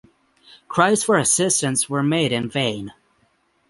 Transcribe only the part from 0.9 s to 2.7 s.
for assistance were made in